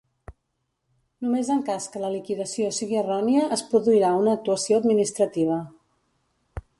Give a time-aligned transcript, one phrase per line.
[1.25, 5.63] Només en cas que la liquidació sigui errònia es produirà una actuació administrativa.